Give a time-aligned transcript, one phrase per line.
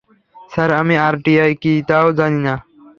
[0.51, 2.55] Sir, আমি RTI কী তাও জানি না।